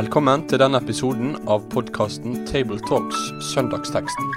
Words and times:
Velkommen 0.00 0.46
til 0.48 0.62
denne 0.62 0.78
episoden 0.80 1.34
av 1.50 1.66
podkasten 1.68 2.38
Tabletalks 2.48 3.18
Søndagsteksten, 3.50 4.30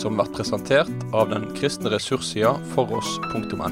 som 0.00 0.16
blir 0.18 0.32
presentert 0.34 1.04
av 1.14 1.28
den 1.30 1.44
kristne 1.54 1.92
ressurssida 1.92 2.56
foross.no. 2.72 3.68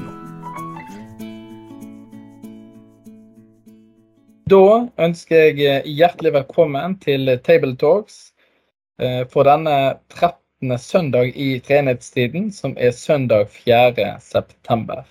Da 4.55 4.61
ønsker 5.09 5.59
jeg 5.59 5.83
hjertelig 5.97 6.31
velkommen 6.37 6.95
til 7.03 7.35
Tabletalks 7.43 8.21
eh, 9.03 9.27
for 9.27 9.43
denne 9.49 9.77
13. 10.15 10.77
søndag 10.79 11.35
i 11.35 11.57
treenighetstiden, 11.59 12.53
som 12.55 12.77
er 12.79 12.95
søndag 12.95 13.51
4. 13.65 14.13
september. 14.31 15.03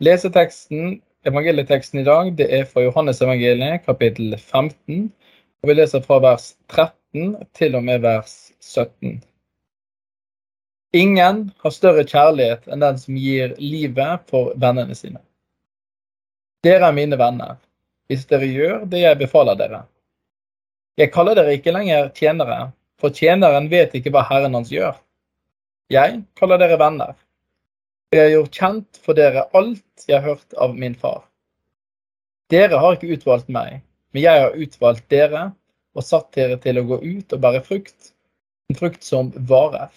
Leseteksten 0.00 1.02
Evangelieteksten 1.22 2.00
i 2.00 2.06
dag 2.06 2.32
det 2.38 2.48
er 2.50 2.64
fra 2.66 2.82
Johannes 2.82 3.20
evangeliet, 3.22 3.84
kapittel 3.84 4.32
15. 4.38 5.12
og 5.62 5.68
Vi 5.70 5.74
leser 5.78 6.02
fra 6.02 6.16
vers 6.18 6.56
13 6.74 7.36
til 7.54 7.76
og 7.78 7.84
med 7.86 8.00
vers 8.02 8.32
17. 8.58 9.20
Ingen 10.98 11.42
har 11.62 11.72
større 11.72 12.02
kjærlighet 12.02 12.66
enn 12.66 12.82
den 12.82 12.98
som 12.98 13.14
gir 13.16 13.54
livet 13.62 14.24
for 14.30 14.56
vennene 14.58 14.96
sine. 14.98 15.22
Dere 16.66 16.88
er 16.88 16.96
mine 16.96 17.18
venner, 17.18 17.60
hvis 18.10 18.26
dere 18.26 18.48
gjør 18.50 18.82
det 18.90 19.04
jeg 19.04 19.20
befaler 19.22 19.60
dere. 19.60 19.84
Jeg 20.98 21.12
kaller 21.14 21.38
dere 21.38 21.54
ikke 21.54 21.76
lenger 21.76 22.10
tjenere, 22.18 22.58
for 22.98 23.14
tjeneren 23.14 23.70
vet 23.70 23.94
ikke 23.94 24.10
hva 24.14 24.26
Herren 24.26 24.58
hans 24.58 24.74
gjør. 24.74 24.98
Jeg 25.94 26.24
kaller 26.38 26.58
dere 26.58 26.80
venner. 26.82 27.14
Jeg 28.12 28.26
har 28.26 28.34
gjort 28.34 28.58
kjent 28.58 29.00
for 29.06 29.14
dere 29.14 29.46
alt 29.54 30.10
jeg 30.10 30.18
har 30.18 30.34
hørt 30.34 30.58
av 30.58 30.74
min 30.74 30.98
far. 30.98 31.22
Dere 32.50 32.82
har 32.82 32.98
ikke 32.98 33.14
utvalgt 33.14 33.48
meg, 33.48 33.80
men 34.12 34.22
jeg 34.22 34.44
har 34.44 34.56
utvalgt 34.56 35.08
dere 35.12 35.42
og 35.96 36.06
satt 36.06 36.30
dere 36.36 36.58
til 36.60 36.80
å 36.80 36.86
gå 36.88 36.98
ut 37.02 37.34
og 37.34 37.42
bære 37.42 37.62
frukt, 37.66 38.12
en 38.70 38.78
frukt 38.78 39.04
som 39.04 39.32
varer. 39.48 39.90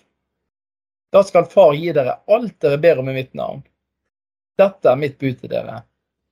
Da 1.16 1.23
skal 1.23 1.47
Far 1.52 1.75
gi 1.77 1.94
dere 1.95 2.17
alt 2.27 2.57
dere 2.63 2.80
ber 2.81 2.99
om 2.99 3.11
i 3.11 3.16
mitt 3.16 3.33
navn. 3.38 3.61
Dette 4.59 4.91
er 4.91 4.99
mitt 4.99 5.17
bud 5.19 5.39
til 5.39 5.52
dere. 5.52 5.81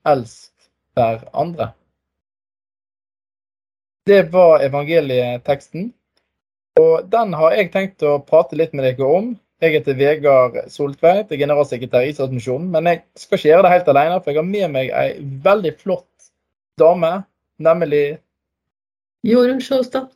Elsk 0.08 0.52
hver 0.96 1.24
andre. 1.32 1.72
Det 4.08 4.26
var 4.34 4.64
evangelieteksten, 4.66 5.94
og 6.80 7.08
den 7.08 7.36
har 7.40 7.56
jeg 7.56 7.72
tenkt 7.72 8.04
å 8.04 8.18
prate 8.28 8.58
litt 8.60 8.74
med 8.76 8.84
dere 8.90 9.08
om 9.08 9.32
jeg 9.64 9.78
heter 9.78 9.96
Vegard 9.96 10.58
Soltveit, 10.72 11.30
er 11.32 11.40
generalsekretær 11.40 12.04
i 12.04 12.14
Statsmisjonen. 12.16 12.68
Men 12.74 12.90
jeg 12.90 13.04
skal 13.20 13.40
ikke 13.40 13.50
gjøre 13.52 13.66
det 13.66 13.76
helt 13.78 13.92
alene, 13.94 14.18
for 14.20 14.34
jeg 14.34 14.42
har 14.42 14.50
med 14.50 14.74
meg 14.74 14.90
ei 14.92 15.14
veldig 15.46 15.72
flott 15.80 16.28
dame, 16.82 17.12
nemlig 17.62 18.18
Jorunn 19.24 19.62
Sjåstad. 19.64 20.10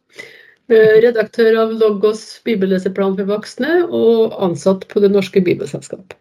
Eh, 0.68 0.98
redaktør 1.04 1.62
av 1.62 1.72
Logos 1.80 2.42
bibelleseplan 2.44 3.16
for 3.16 3.30
voksne 3.30 3.86
og 3.88 4.36
ansatt 4.44 4.84
på 4.92 5.00
Det 5.00 5.12
norske 5.14 5.42
bibelselskap. 5.42 6.14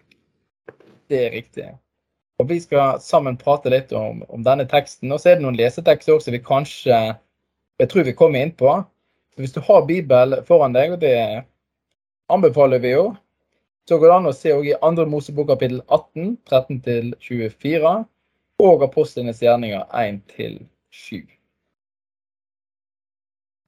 Det 1.10 1.22
er 1.24 1.34
riktig. 1.34 1.66
Og 2.38 2.48
Vi 2.48 2.60
skal 2.60 3.00
sammen 3.00 3.36
prate 3.36 3.72
litt 3.72 3.92
om, 3.92 4.22
om 4.28 4.42
denne 4.44 4.66
teksten. 4.68 5.10
Og 5.12 5.20
så 5.20 5.32
er 5.32 5.38
det 5.38 5.46
noen 5.46 5.58
lesetekster 5.58 6.14
også 6.14 6.34
vi 6.34 6.42
kanskje 6.42 7.16
jeg 7.76 7.90
tror 7.90 8.06
vi 8.06 8.16
kommer 8.16 8.40
inn 8.40 8.54
på. 8.56 8.72
Hvis 9.36 9.52
du 9.52 9.60
har 9.60 9.84
Bibel 9.84 10.38
foran 10.48 10.72
deg, 10.72 10.94
og 10.96 11.00
det 11.02 11.44
anbefaler 12.32 12.80
vi 12.80 12.94
jo. 12.94 13.10
Så 13.88 13.98
går 14.00 14.08
det 14.08 14.16
an 14.16 14.30
å 14.30 14.34
se 14.34 14.54
i 14.54 14.72
2. 14.80 15.04
Mosebok 15.10 15.50
kapittel 15.52 15.82
18, 15.92 16.38
13-24, 16.48 17.92
og 18.64 18.86
Apostlenes 18.86 19.42
gjerninger 19.44 19.84
1-7. 20.96 21.26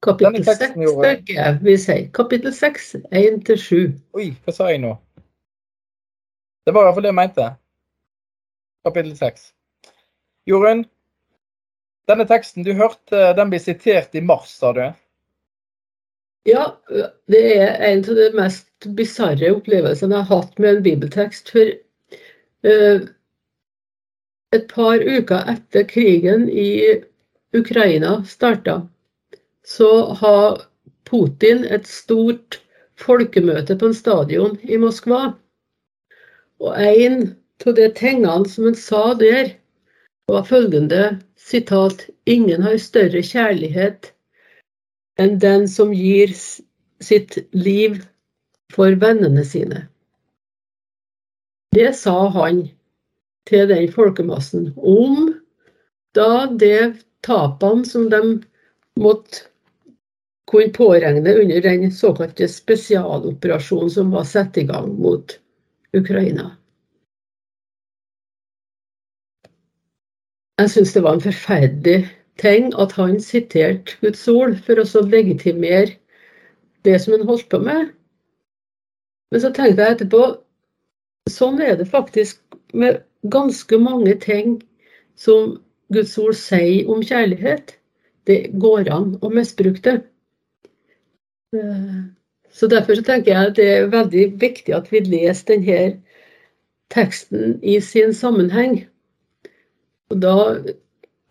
Kapittel 0.01 0.45
6 0.45 0.59
tenker 1.03 1.33
jeg 1.35 1.57
vi 1.63 1.75
sier. 1.77 2.05
Kapittel 2.15 2.53
6, 2.55 2.93
1-7. 3.11 3.91
Oi, 4.15 4.29
hva 4.45 4.55
sa 4.55 4.69
jeg 4.71 4.81
nå? 4.83 4.93
Det 6.65 6.75
var 6.75 6.87
iallfall 6.87 7.05
det 7.05 7.11
jeg 7.11 7.19
mente. 7.19 7.49
Kapittel 8.87 9.17
6. 9.19 9.51
Jorunn, 10.49 10.85
denne 12.09 12.25
teksten 12.29 12.65
du 12.65 12.71
hørte, 12.79 13.33
den 13.37 13.51
blir 13.51 13.61
sitert 13.61 14.15
i 14.15 14.23
mars, 14.23 14.55
sa 14.61 14.71
du? 14.73 14.85
Ja, 16.47 16.63
det 17.29 17.43
er 17.59 17.75
en 17.91 18.01
av 18.07 18.15
de 18.17 18.29
mest 18.37 18.87
bisarre 18.97 19.51
opplevelsene 19.53 20.15
jeg 20.15 20.29
har 20.31 20.41
hatt 20.41 20.61
med 20.63 20.77
en 20.77 20.85
bibeltekst. 20.87 21.51
For 21.51 21.75
uh, 22.65 23.03
et 24.55 24.65
par 24.71 25.03
uker 25.03 25.51
etter 25.51 25.85
krigen 25.91 26.47
i 26.49 26.69
Ukraina 27.55 28.23
starta, 28.25 28.87
så 29.65 30.13
har 30.13 30.61
Putin 31.09 31.63
et 31.65 31.87
stort 31.87 32.59
folkemøte 32.99 33.77
på 33.79 33.89
en 33.89 33.97
stadion 33.97 34.57
i 34.63 34.77
Moskva. 34.77 35.33
Og 36.59 36.75
en 36.77 37.21
av 37.65 37.75
de 37.75 37.87
tingene 37.95 38.49
som 38.49 38.69
han 38.69 38.77
sa 38.77 39.13
der, 39.17 39.55
var 40.29 40.45
følgende 40.45 41.17
sitat 41.41 42.05
Ingen 42.29 42.61
har 42.61 42.77
større 42.77 43.23
kjærlighet 43.25 44.11
enn 45.19 45.39
den 45.41 45.65
som 45.67 45.89
gir 45.95 46.29
sitt 47.01 47.39
liv 47.57 47.97
for 48.69 48.93
vennene 49.01 49.41
sine. 49.47 49.87
Det 51.73 51.89
sa 51.97 52.27
han 52.35 52.67
til 53.49 53.65
den 53.71 53.89
folkemassen 53.91 54.69
om 54.77 55.33
da 56.13 56.45
det 56.61 57.01
tapene 57.25 57.85
som 57.85 58.09
de 58.09 58.21
måtte 58.99 59.45
kunne 60.49 60.73
påregne 60.73 61.33
under 61.41 61.61
den 61.61 61.91
såkalte 61.91 62.47
spesialoperasjonen 62.47 63.91
som 63.93 64.11
var 64.11 64.23
satt 64.23 64.57
i 64.57 64.63
gang 64.63 64.95
mot 65.01 65.35
Ukraina. 65.93 66.55
Jeg 70.59 70.71
syns 70.73 70.93
det 70.93 71.03
var 71.05 71.15
en 71.15 71.23
forferdelig 71.23 71.99
ting 72.41 72.73
at 72.81 72.91
han 72.97 73.19
siterte 73.23 73.95
Guds 74.01 74.25
ord 74.27 74.57
for 74.65 74.81
å 74.81 75.05
legitimere 75.07 75.95
det 76.87 76.97
som 76.99 77.15
han 77.15 77.27
holdt 77.27 77.47
på 77.51 77.61
med. 77.63 77.93
Men 79.31 79.43
så 79.43 79.53
tenkte 79.55 79.85
jeg 79.85 79.97
etterpå 79.97 80.23
sånn 81.29 81.61
er 81.61 81.77
det 81.77 81.87
faktisk 81.91 82.41
med 82.73 83.03
ganske 83.31 83.77
mange 83.77 84.15
ting 84.23 84.57
som 85.19 85.59
Guds 85.93 86.17
ord 86.17 86.37
sier 86.37 86.89
om 86.89 87.01
kjærlighet. 87.03 87.75
Det 88.27 88.51
går 88.61 88.89
an 88.93 89.15
å 89.21 89.31
misbruke 89.33 89.81
det. 89.85 89.97
Så 92.51 92.67
Derfor 92.67 92.95
så 92.95 93.03
tenker 93.05 93.31
jeg 93.31 93.47
at 93.47 93.55
det 93.57 93.67
er 93.69 93.89
veldig 93.93 94.25
viktig 94.41 94.75
at 94.75 94.91
vi 94.91 95.01
leser 95.05 95.55
denne 95.55 96.01
teksten 96.93 97.59
i 97.63 97.79
sin 97.81 98.13
sammenheng. 98.13 98.83
Og 100.09 100.21
da 100.21 100.35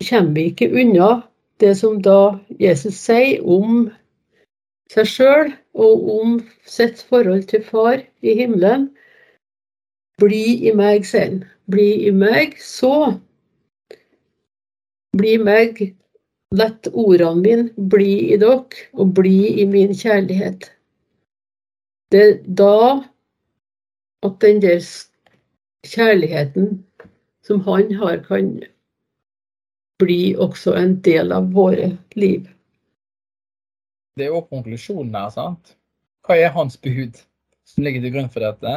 kommer 0.09 0.33
vi 0.35 0.45
ikke 0.51 0.71
unna 0.71 1.21
det 1.59 1.77
som 1.77 2.01
da 2.03 2.39
Jesus 2.59 2.99
sier 2.99 3.43
om 3.43 3.89
seg 4.91 5.07
sjøl 5.07 5.51
og 5.75 6.07
om 6.19 6.37
sitt 6.65 7.03
forhold 7.09 7.43
til 7.51 7.63
Far 7.63 7.99
i 8.21 8.35
himmelen. 8.35 8.89
Bli 10.19 10.67
i 10.67 10.75
meg, 10.75 11.05
sier 11.07 11.27
han. 11.27 11.43
Bli 11.71 12.07
i 12.07 12.11
meg, 12.11 12.57
så 12.63 13.19
bli 15.17 15.37
meg. 15.41 15.81
Lett 16.55 16.87
ordene 16.97 17.41
mine 17.43 17.87
bli 17.91 18.33
i 18.33 18.37
dere, 18.41 18.85
og 18.97 19.13
bli 19.19 19.61
i 19.61 19.67
min 19.69 19.93
kjærlighet. 19.93 20.71
Det 22.09 22.21
er 22.25 22.37
da 22.57 23.03
at 24.25 24.39
den 24.41 24.61
der 24.63 24.81
kjærligheten 25.85 26.79
som 27.45 27.61
han 27.67 27.93
har, 28.01 28.17
kan 28.25 28.55
bli 30.01 30.35
også 30.35 30.73
en 30.79 30.97
del 31.05 31.31
av 31.35 31.51
våre 31.53 31.91
liv. 32.17 32.49
Det 34.17 34.25
er 34.25 34.33
jo 34.33 34.41
konklusjonen 34.49 35.15
her, 35.15 35.29
sant? 35.33 35.75
Hva 36.25 36.37
er 36.37 36.53
hans 36.55 36.77
bud 36.81 37.21
som 37.69 37.85
ligger 37.85 38.03
til 38.03 38.15
grunn 38.15 38.31
for 38.33 38.43
dette? 38.43 38.73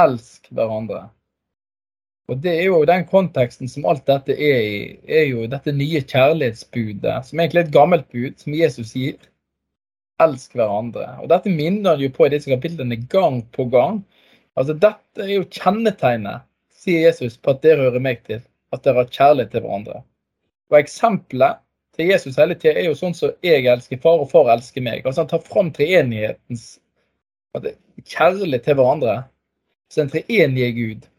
Elsk 0.00 0.50
hverandre. 0.50 1.06
Og 2.28 2.40
Det 2.40 2.52
er 2.56 2.64
jo 2.70 2.84
den 2.88 3.04
konteksten 3.04 3.68
som 3.68 3.84
alt 3.84 4.06
dette 4.08 4.32
er 4.32 4.60
i, 4.64 4.76
er 5.04 5.26
jo 5.28 5.44
dette 5.50 5.74
nye 5.76 6.00
kjærlighetsbudet, 6.00 7.18
som 7.26 7.40
egentlig 7.40 7.60
er 7.60 7.66
et 7.66 7.74
gammelt 7.74 8.06
bud, 8.08 8.38
som 8.40 8.56
Jesus 8.56 8.94
gir. 8.96 9.18
Elsk 10.24 10.54
hverandre. 10.56 11.04
Og 11.20 11.28
Dette 11.28 11.52
minner 11.52 12.00
jo 12.00 12.08
på 12.14 12.28
i 12.28 12.32
disse 12.32 12.48
kapitlene 12.48 12.96
gang 13.12 13.42
på 13.52 13.66
gang. 13.68 14.00
Altså 14.56 14.76
Dette 14.78 15.26
er 15.26 15.34
jo 15.34 15.44
kjennetegnet, 15.50 16.46
sier 16.72 17.08
Jesus, 17.08 17.36
på 17.36 17.52
at 17.52 17.62
dere 17.66 17.90
hører 17.90 18.04
meg 18.06 18.22
til. 18.24 18.40
At 18.72 18.86
dere 18.86 19.02
har 19.02 19.12
kjærlighet 19.12 19.52
til 19.52 19.66
hverandre. 19.66 20.00
Og 20.72 20.78
eksempelet 20.80 21.60
til 21.94 22.08
Jesus 22.10 22.38
hele 22.40 22.56
tida 22.58 22.78
er 22.78 22.88
jo 22.88 22.96
sånn 22.98 23.14
som 23.14 23.34
jeg 23.44 23.66
elsker 23.70 24.00
far, 24.02 24.22
og 24.22 24.30
far 24.32 24.48
elsker 24.54 24.82
meg. 24.82 25.04
Altså 25.04 25.22
Han 25.22 25.32
tar 25.34 25.44
fram 25.44 25.72
treenighetens 25.76 26.78
kjærlighet 28.08 28.64
til 28.64 28.78
hverandre. 28.80 29.18
Så 29.92 30.02
en 30.02 30.14
treenige 30.14 30.72
Gud. 30.78 31.10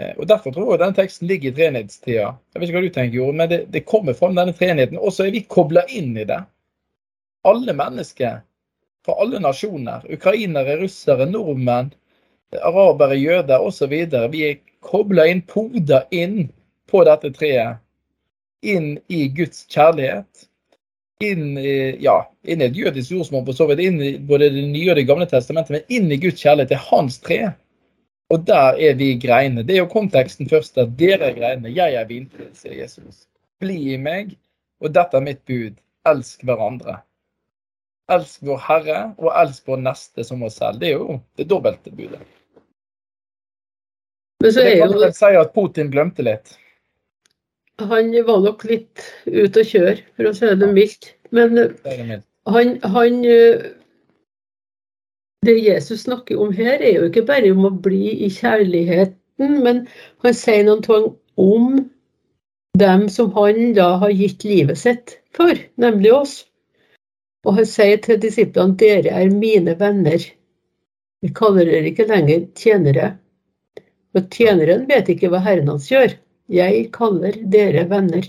Eh, 0.00 0.14
og 0.18 0.26
Derfor 0.28 0.54
tror 0.54 0.72
jeg 0.72 0.82
denne 0.82 0.96
teksten 0.96 1.28
ligger 1.30 1.50
i 1.52 1.54
treenighetstida. 1.54 2.32
Jeg 2.54 2.60
vet 2.60 2.68
ikke 2.68 2.78
hva 2.78 2.86
du 2.86 2.94
tenker, 2.96 3.18
Jorunn, 3.18 3.38
men 3.42 3.50
det, 3.50 3.60
det 3.74 3.84
kommer 3.86 4.16
fram 4.18 4.34
denne 4.38 4.54
treenigheten. 4.56 4.98
Og 4.98 5.14
så 5.14 5.26
er 5.26 5.34
vi 5.36 5.44
kobla 5.46 5.84
inn 5.94 6.16
i 6.18 6.26
det. 6.28 6.40
Alle 7.46 7.76
mennesker 7.76 8.40
fra 9.04 9.18
alle 9.20 9.40
nasjoner. 9.42 10.06
Ukrainere, 10.10 10.78
russere, 10.80 11.28
nordmenn, 11.30 11.92
arabere, 12.62 13.18
jøder 13.20 13.62
osv. 13.62 13.92
Vi 14.32 14.44
er 14.48 14.60
kobla 14.84 15.28
inn, 15.30 15.44
poda 15.46 16.04
inn 16.14 16.48
på 16.90 17.04
dette 17.06 17.30
treet. 17.36 17.80
Inn 18.64 18.94
i 19.12 19.26
Guds 19.28 19.66
kjærlighet. 19.70 20.48
Inn 21.22 21.58
i, 21.60 21.76
ja, 22.02 22.16
inn 22.42 22.62
i 22.62 22.66
et 22.66 22.76
jødisk 22.76 23.12
jordsmonn, 23.12 23.44
for 23.46 23.56
så 23.56 23.68
vidt. 23.70 23.84
Inn 23.84 24.00
i 24.02 24.14
både 24.18 24.50
Det 24.50 24.64
nye 24.72 24.90
og 24.90 24.96
Det 24.98 25.06
gamle 25.08 25.28
testamentet, 25.30 25.76
men 25.76 25.92
inn 25.92 26.10
i 26.10 26.18
Guds 26.20 26.40
kjærlighet 26.40 26.72
til 26.72 26.82
hans 26.88 27.20
tre. 27.22 27.40
Og 28.32 28.46
der 28.46 28.78
er 28.80 28.94
vi 28.96 29.14
greiene. 29.20 29.62
Det 29.62 29.76
er 29.76 29.82
jo 29.82 29.90
konteksten 29.90 30.48
først, 30.48 30.78
at 30.80 30.94
dere 30.98 31.30
er 31.30 31.36
greiene. 31.36 31.72
Jeg 31.74 31.94
er 31.98 32.06
vintreet, 32.08 32.54
sier 32.56 32.76
Jesus. 32.78 33.26
Bli 33.60 33.94
i 33.94 33.98
meg, 34.00 34.32
og 34.80 34.94
dette 34.94 35.18
er 35.18 35.26
mitt 35.26 35.42
bud. 35.48 35.76
Elsk 36.08 36.44
hverandre. 36.44 36.98
Elsk 38.12 38.42
vår 38.44 38.58
Herre, 38.66 39.02
og 39.20 39.30
elsk 39.40 39.68
vår 39.68 39.84
neste 39.84 40.24
som 40.24 40.42
oss 40.44 40.58
selv. 40.60 40.80
Det 40.80 40.90
er 40.90 40.98
jo 40.98 41.20
det 41.38 41.48
dobbelte 41.48 41.92
budet. 41.92 42.24
Men 44.42 44.52
så 44.52 44.60
Det 44.60 44.72
er 44.72 44.82
kan 44.82 44.92
jo 44.92 45.00
vel 45.00 45.14
si 45.16 45.32
at 45.40 45.54
Putin 45.54 45.92
glemte 45.92 46.24
litt. 46.24 46.58
Han 47.80 48.12
var 48.26 48.42
nok 48.44 48.64
litt 48.68 49.06
ute 49.26 49.62
å 49.62 49.66
kjøre, 49.66 49.96
for 50.16 50.28
å 50.28 50.34
si 50.36 50.50
det 50.60 50.68
mildt. 50.72 51.14
Men 51.34 51.56
Det 51.56 51.70
det 51.84 52.06
mildt. 52.10 52.26
han, 52.46 52.76
han 52.82 53.24
eh, 53.24 53.64
Det 55.44 55.56
Jesus 55.58 56.04
snakker 56.06 56.40
om 56.40 56.52
her, 56.56 56.78
er 56.80 56.98
jo 56.98 57.08
ikke 57.08 57.26
bare 57.28 57.50
om 57.52 57.66
å 57.68 57.74
bli 57.84 58.14
i 58.24 58.30
kjærligheten, 58.32 59.58
men 59.64 59.84
han 60.24 60.36
sier 60.36 60.64
noen 60.64 60.84
ting 60.84 61.10
om 61.40 61.82
dem 62.78 63.08
som 63.12 63.32
han 63.34 63.74
da 63.76 63.94
har 64.02 64.14
gitt 64.14 64.44
livet 64.46 64.80
sitt 64.80 65.18
for, 65.36 65.58
nemlig 65.80 66.14
oss. 66.14 66.36
Og 67.44 67.58
han 67.58 67.68
sier 67.68 68.00
til 68.02 68.20
disiplene 68.22 68.78
dere 68.80 69.12
er 69.20 69.34
mine 69.34 69.74
venner. 69.80 70.22
Vi 71.22 71.32
kaller 71.36 71.68
dere 71.68 71.90
ikke 71.90 72.08
lenger 72.08 72.46
tjenere. 72.58 73.10
For 74.14 74.24
tjeneren 74.32 74.86
vet 74.88 75.10
ikke 75.12 75.30
hva 75.32 75.42
herren 75.44 75.68
hans 75.72 75.90
gjør. 75.92 76.16
Jeg 76.52 76.88
kaller 76.94 77.36
dere 77.52 77.84
venner. 77.90 78.26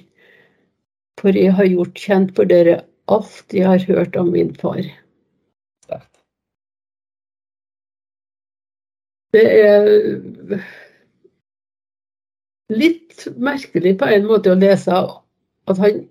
For 1.22 1.36
jeg 1.38 1.56
har 1.56 1.72
gjort 1.72 2.06
kjent 2.06 2.36
for 2.36 2.50
dere 2.50 2.82
alt 3.12 3.56
jeg 3.56 3.68
har 3.70 3.88
hørt 3.88 4.18
om 4.20 4.34
min 4.36 4.54
far. 4.60 4.84
Det 9.36 9.46
er 9.68 9.88
litt 12.72 13.26
merkelig 13.36 13.98
på 14.00 14.08
en 14.08 14.28
måte 14.30 14.54
å 14.54 14.60
lese 14.60 14.96
at 14.96 15.82
han 15.82 16.06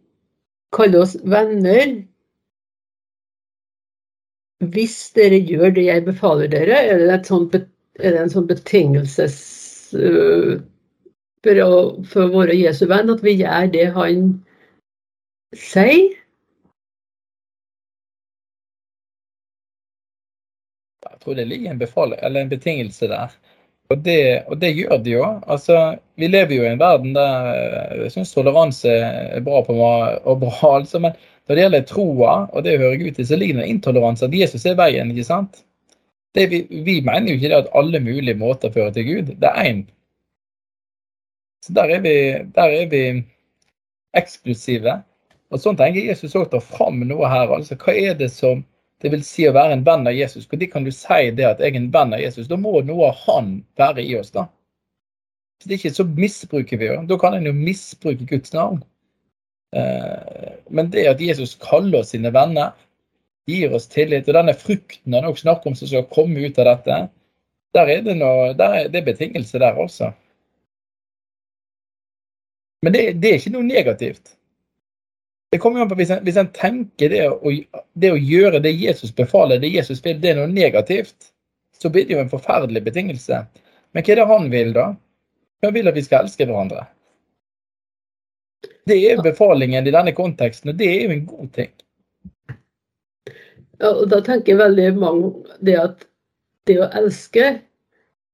kaller 0.76 1.04
oss 1.06 1.14
venner. 1.24 1.94
Hvis 4.74 4.98
dere 5.16 5.40
gjør 5.40 5.72
det 5.76 5.86
jeg 5.86 6.04
befaler 6.06 6.50
dere, 6.52 6.82
er 6.82 7.00
det, 7.00 7.08
et 7.14 7.30
sånt, 7.30 7.56
er 7.56 8.16
det 8.16 8.20
en 8.26 8.32
sånn 8.32 8.48
betingelses 8.50 9.38
uh, 9.96 10.60
for 11.44 11.62
å, 11.64 11.70
for 12.08 12.26
å 12.26 12.42
være 12.42 12.58
Jesu 12.58 12.84
venn, 12.90 13.12
at 13.12 13.24
vi 13.24 13.38
gjør 13.40 13.72
det 13.72 13.88
han 13.96 14.28
sier? 15.56 16.12
Jeg 21.04 21.20
tror 21.22 21.36
det 21.38 21.48
ligger 21.48 21.70
en, 21.70 21.80
befal 21.80 22.14
eller 22.18 22.44
en 22.44 22.52
betingelse 22.52 23.08
der. 23.10 23.34
Og 23.92 24.00
det, 24.00 24.44
og 24.48 24.58
det 24.60 24.72
gjør 24.72 24.96
det 25.04 25.12
jo. 25.12 25.26
Altså, 25.46 25.96
vi 26.16 26.28
lever 26.30 26.56
jo 26.56 26.64
i 26.64 26.70
en 26.72 26.80
verden 26.80 27.12
der 27.16 27.50
eh, 27.52 28.02
jeg 28.04 28.14
syns 28.14 28.32
toleranse 28.32 28.90
er 28.90 29.44
bra 29.44 29.60
på 29.66 29.76
meg, 29.76 30.22
og 30.24 30.40
bra, 30.46 30.70
altså, 30.80 31.02
men 31.04 31.16
når 31.44 31.56
det 31.56 31.64
gjelder 31.66 31.86
troa 31.90 32.34
og 32.48 32.64
det 32.64 32.78
å 32.78 32.82
høre 32.86 33.00
Gud 33.02 33.18
til, 33.18 33.28
så 33.28 33.38
ligger 33.38 33.60
det 33.60 33.66
en 33.66 33.74
intoleranse. 33.76 34.26
At 34.26 34.36
Jesus 34.38 34.64
er 34.66 34.78
veien, 34.80 35.12
ikke 35.12 35.28
sant? 35.28 35.60
Det, 36.34 36.48
vi, 36.50 36.64
vi 36.86 36.96
mener 37.04 37.30
jo 37.30 37.38
ikke 37.38 37.52
det 37.52 37.60
at 37.60 37.74
alle 37.78 38.00
mulige 38.02 38.38
måter 38.40 38.72
fører 38.74 38.94
til 38.96 39.06
Gud. 39.10 39.34
Det 39.42 39.50
er 39.50 39.68
én. 39.68 39.84
Så 41.64 41.72
der 41.76 41.92
er 41.94 42.00
vi, 42.04 42.16
der 42.56 42.78
er 42.80 42.88
vi 42.90 43.02
eksklusive. 44.16 44.98
Og 45.52 45.60
sånn 45.60 45.76
tenker 45.78 46.00
jeg 46.00 46.14
Jesus 46.14 46.34
òg 46.40 46.48
tar 46.52 46.64
fram 46.64 47.04
noe 47.06 47.28
her. 47.30 47.52
altså 47.54 47.76
Hva 47.78 47.94
er 47.94 48.16
det 48.18 48.30
som 48.34 48.64
det 49.04 49.10
vil 49.12 49.24
si 49.26 49.44
å 49.44 49.52
være 49.52 49.76
en 49.76 49.84
venn 49.84 50.06
av 50.08 50.16
Jesus. 50.16 50.46
Når 50.48 50.68
kan 50.72 50.86
du 50.86 50.90
si 50.94 51.30
det 51.36 51.44
at 51.44 51.58
jeg 51.60 51.74
er 51.74 51.76
en 51.76 51.90
venn 51.92 52.14
av 52.16 52.22
Jesus? 52.22 52.48
Da 52.48 52.56
må 52.56 52.78
noe 52.80 53.10
av 53.10 53.18
han 53.26 53.58
være 53.76 54.00
i 54.00 54.14
oss, 54.16 54.30
da. 54.32 54.46
Så 55.60 55.68
det 55.68 55.74
er 55.76 55.82
ikke 55.82 55.98
så 55.98 56.06
misbruker 56.08 56.80
vi 56.80 56.88
jo. 56.88 56.96
Da 57.10 57.18
kan 57.20 57.36
en 57.36 57.50
jo 57.50 57.52
misbruke 57.56 58.24
Guds 58.30 58.54
navn. 58.56 58.80
Eh, 59.76 60.56
Men 60.70 60.88
det 60.90 61.04
at 61.10 61.20
Jesus 61.20 61.52
kaller 61.60 62.00
oss 62.00 62.14
sine 62.14 62.32
venner, 62.32 62.72
gir 63.46 63.76
oss 63.76 63.90
tillit, 63.92 64.28
og 64.28 64.38
denne 64.38 64.56
frukten 64.56 65.12
han 65.12 65.28
også 65.28 65.44
snakker 65.44 65.68
om 65.68 65.76
som 65.76 65.90
skal 65.90 66.08
komme 66.08 66.40
ut 66.40 66.58
av 66.58 66.70
dette, 66.70 67.00
der 67.76 67.90
er 67.92 68.04
det, 68.06 68.16
noe, 68.16 68.54
der 68.56 68.78
er 68.78 68.88
det 68.88 69.04
betingelse 69.04 69.60
der 69.60 69.76
også. 69.84 70.14
Men 72.80 72.96
det, 72.96 73.04
det 73.20 73.30
er 73.30 73.40
ikke 73.40 73.52
noe 73.52 73.68
negativt. 73.68 74.32
Det 75.54 75.58
kommer 75.62 75.78
jo 75.78 75.84
an 75.84 75.90
på 75.92 75.96
hvis 76.00 76.10
en, 76.10 76.22
hvis 76.26 76.38
en 76.40 76.48
tenker 76.50 77.12
det 77.12 77.28
å, 77.30 77.50
det 77.94 78.08
å 78.10 78.18
gjøre 78.18 78.58
det 78.58 78.72
Jesus 78.74 79.12
befaler, 79.14 79.60
det 79.62 79.68
Jesus 79.70 80.00
vil, 80.02 80.16
det 80.18 80.32
er 80.32 80.40
noe 80.40 80.50
negativt, 80.50 81.28
så 81.78 81.92
blir 81.94 82.08
det 82.08 82.16
jo 82.16 82.22
en 82.24 82.32
forferdelig 82.32 82.80
betingelse. 82.82 83.36
Men 83.94 84.02
hva 84.02 84.10
er 84.10 84.18
det 84.18 84.24
han 84.32 84.48
vil, 84.50 84.72
da? 84.74 84.86
Han 85.62 85.76
vil 85.76 85.86
at 85.86 85.94
vi 85.94 86.02
skal 86.02 86.26
elske 86.26 86.48
hverandre. 86.48 86.82
Det 88.90 88.96
er 88.98 89.22
befalingen 89.22 89.86
i 89.86 89.92
denne 89.94 90.14
konteksten, 90.16 90.72
og 90.72 90.80
det 90.80 90.88
er 90.90 91.04
jo 91.04 91.14
en 91.14 91.22
god 91.28 91.52
ting. 91.54 91.70
Ja, 93.78 93.92
og 93.92 94.08
da 94.10 94.18
tenker 94.26 94.58
veldig 94.58 94.88
mange 94.98 95.30
det 95.62 95.76
at 95.78 96.02
det 96.66 96.80
å 96.82 96.88
elske, 96.98 97.52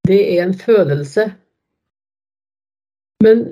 det 0.08 0.23
er 0.38 0.46
en 0.46 0.56
følelse. 0.56 1.26
Men 3.20 3.44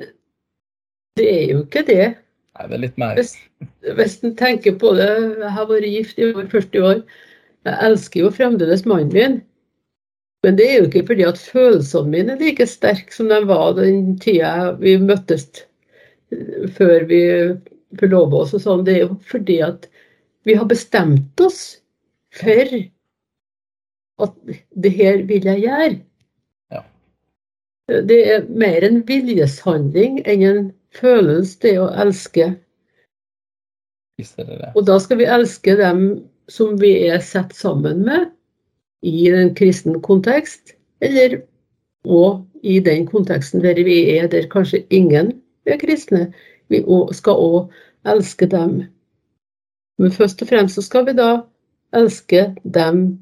det 1.21 1.29
er 1.35 1.44
jo 1.53 1.61
ikke 1.67 1.85
det. 1.85 2.09
Nei, 2.59 2.67
er 2.75 2.83
litt 2.83 2.97
mer 2.99 3.19
Hvis, 3.19 3.37
hvis 3.95 4.19
en 4.27 4.35
tenker 4.39 4.75
på 4.81 4.93
det, 4.99 5.09
jeg 5.39 5.53
har 5.55 5.69
vært 5.71 5.87
gift 5.87 6.19
i 6.19 6.27
over 6.27 6.49
40 6.51 6.87
år. 6.89 7.05
Jeg 7.69 7.79
elsker 7.87 8.25
jo 8.25 8.33
fremdeles 8.35 8.85
mannen 8.89 9.15
min. 9.15 9.39
Men 10.47 10.59
det 10.59 10.67
er 10.69 10.77
jo 10.79 10.89
ikke 10.89 11.07
fordi 11.09 11.27
at 11.27 11.41
følelsene 11.43 12.13
mine 12.13 12.35
er 12.35 12.43
like 12.43 12.67
sterke 12.71 13.15
som 13.15 13.31
de 13.31 13.41
var 13.49 13.73
den 13.79 14.13
tida 14.23 14.73
vi 14.79 14.95
møttes 15.03 15.49
eh, 16.35 16.69
før 16.77 17.07
vi 17.11 17.23
forlova 17.99 18.45
oss 18.45 18.55
og 18.55 18.62
sånn. 18.62 18.85
Det 18.87 18.95
er 18.95 19.05
jo 19.07 19.17
fordi 19.27 19.59
at 19.67 19.88
vi 20.47 20.55
har 20.59 20.69
bestemt 20.71 21.43
oss 21.43 21.62
for 22.38 22.75
at 24.23 24.55
det 24.75 24.93
her 24.95 25.25
vil 25.27 25.47
jeg 25.50 25.65
gjøre. 25.67 25.99
Ja. 26.75 26.83
Det 28.07 28.19
er 28.35 28.47
mer 28.62 28.87
en 28.87 29.03
viljeshandling 29.09 30.23
enn 30.23 30.47
en 30.47 30.65
følelse, 30.97 31.59
det 31.62 31.75
å 31.80 31.90
elske. 32.04 32.50
Det 34.18 34.26
det. 34.37 34.73
Og 34.75 34.87
da 34.87 34.99
skal 34.99 35.21
vi 35.21 35.28
elske 35.30 35.76
dem 35.78 36.02
som 36.50 36.78
vi 36.80 36.95
er 37.07 37.21
sett 37.23 37.54
sammen 37.54 38.02
med 38.07 38.30
i 39.07 39.28
en 39.30 39.54
kristen 39.54 40.00
kontekst, 40.02 40.75
eller 41.04 41.42
og 42.09 42.47
i 42.62 42.78
den 42.80 43.07
konteksten 43.07 43.62
der 43.62 43.78
vi 43.85 44.00
er 44.16 44.26
der 44.26 44.49
kanskje 44.50 44.85
ingen 44.90 45.33
er 45.66 45.78
kristne. 45.78 46.33
Vi 46.68 46.83
skal 47.12 47.33
òg 47.37 47.73
elske 48.09 48.47
dem. 48.47 48.83
Men 49.99 50.12
først 50.12 50.42
og 50.42 50.49
fremst 50.49 50.75
så 50.75 50.83
skal 50.83 51.07
vi 51.07 51.12
da 51.18 51.42
elske 51.97 52.54
dem 52.64 53.18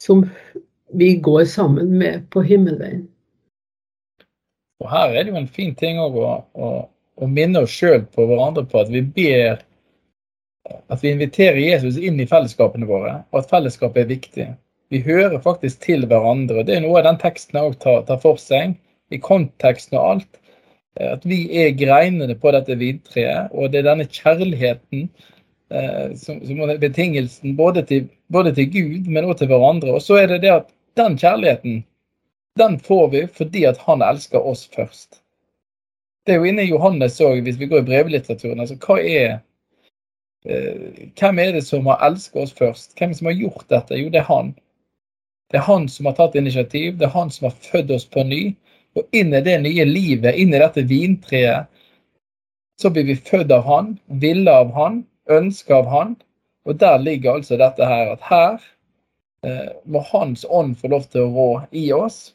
som 0.00 0.24
vi 0.92 1.14
går 1.22 1.44
sammen 1.44 1.98
med 1.98 2.26
på 2.30 2.40
himmelveien. 2.40 3.08
Og 4.80 4.90
her 4.90 5.12
er 5.12 5.22
det 5.22 5.32
jo 5.32 5.36
en 5.36 5.48
fin 5.48 5.74
ting 5.74 6.00
å, 6.00 6.08
å, 6.08 6.68
å 7.20 7.28
minne 7.28 7.64
oss 7.64 7.74
sjøl 7.74 8.04
på 8.14 8.26
hverandre 8.28 8.64
på 8.68 8.80
at 8.82 8.90
vi 8.92 9.02
ber 9.02 9.60
At 10.92 11.00
vi 11.02 11.10
inviterer 11.10 11.56
Jesus 11.58 11.96
inn 11.98 12.20
i 12.20 12.26
fellesskapene 12.30 12.86
våre, 12.86 13.14
og 13.32 13.38
at 13.40 13.48
fellesskapet 13.50 14.04
er 14.04 14.10
viktig. 14.10 14.44
Vi 14.92 15.00
hører 15.02 15.40
faktisk 15.42 15.80
til 15.82 16.04
hverandre. 16.06 16.60
og 16.60 16.66
Det 16.68 16.76
er 16.76 16.84
noe 16.84 17.00
av 17.00 17.08
den 17.08 17.18
teksten 17.18 17.58
òg 17.58 17.78
tar, 17.82 18.04
tar 18.06 18.20
for 18.22 18.38
seg, 18.38 18.76
i 19.10 19.18
konteksten 19.18 19.98
og 19.98 20.04
alt. 20.12 20.40
At 21.00 21.24
vi 21.26 21.40
er 21.58 21.74
greinene 21.78 22.36
på 22.38 22.52
dette 22.54 22.76
vintreet, 22.78 23.50
og 23.50 23.72
det 23.72 23.80
er 23.80 23.88
denne 23.88 24.06
kjærligheten 24.06 25.08
eh, 25.72 26.12
som, 26.20 26.38
som 26.46 26.62
er 26.66 26.82
betingelsen 26.82 27.56
både 27.58 27.82
til, 27.88 28.06
både 28.28 28.54
til 28.54 28.70
Gud, 28.70 29.08
men 29.08 29.24
også 29.24 29.44
til 29.44 29.52
hverandre. 29.54 29.96
Og 29.96 30.04
så 30.06 30.20
er 30.20 30.30
det 30.34 30.42
det 30.44 30.54
at 30.54 30.70
den 31.00 31.18
kjærligheten 31.18 31.82
den 32.58 32.78
får 32.82 33.08
vi 33.10 33.26
fordi 33.32 33.64
at 33.70 33.78
han 33.86 34.02
elsker 34.02 34.42
oss 34.42 34.66
først. 34.74 35.22
Det 36.26 36.34
er 36.34 36.40
jo 36.40 36.48
inne 36.50 36.64
i 36.66 36.70
Johannes 36.70 37.20
òg, 37.24 37.40
hvis 37.44 37.58
vi 37.60 37.68
går 37.70 37.82
i 37.82 37.88
brevlitteraturen. 37.88 38.60
altså 38.60 38.76
hva 38.76 38.98
er 39.00 39.38
eh, 40.44 41.06
Hvem 41.18 41.38
er 41.38 41.52
det 41.56 41.64
som 41.66 41.86
har 41.88 42.02
elsket 42.06 42.42
oss 42.42 42.52
først? 42.56 42.98
Hvem 42.98 43.14
som 43.14 43.30
har 43.30 43.38
gjort 43.38 43.68
dette? 43.68 43.98
Jo, 43.98 44.10
det 44.12 44.20
er 44.20 44.28
han. 44.28 44.54
Det 45.50 45.58
er 45.58 45.66
han 45.66 45.88
som 45.88 46.06
har 46.06 46.14
tatt 46.14 46.36
initiativ, 46.38 46.98
det 46.98 47.08
er 47.08 47.16
han 47.16 47.30
som 47.30 47.48
har 47.48 47.56
født 47.56 47.90
oss 47.90 48.06
på 48.06 48.22
ny. 48.22 48.54
Og 48.98 49.06
inn 49.14 49.34
i 49.34 49.42
det 49.42 49.56
nye 49.62 49.84
livet, 49.86 50.34
inn 50.34 50.54
i 50.54 50.60
dette 50.62 50.84
vintreet, 50.86 51.70
så 52.80 52.90
blir 52.90 53.04
vi 53.04 53.16
født 53.16 53.52
av 53.52 53.66
Han, 53.66 53.94
ville 54.22 54.50
av 54.50 54.72
Han, 54.74 55.02
ønska 55.30 55.76
av 55.82 55.88
Han. 55.92 56.14
Og 56.64 56.78
der 56.80 56.98
ligger 56.98 57.38
altså 57.38 57.58
dette 57.60 57.86
her, 57.86 58.12
at 58.14 58.22
her 58.24 58.56
eh, 59.46 59.72
må 59.84 60.02
Hans 60.10 60.46
ånd 60.48 60.76
få 60.80 60.90
lov 60.94 61.06
til 61.10 61.26
å 61.26 61.32
rå 61.34 61.50
i 61.76 61.90
oss. 61.92 62.30